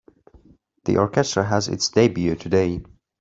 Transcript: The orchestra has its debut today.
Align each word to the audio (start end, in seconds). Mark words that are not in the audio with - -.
The 0.85 0.97
orchestra 0.97 1.43
has 1.45 1.67
its 1.67 1.89
debut 1.89 2.33
today. 2.33 2.83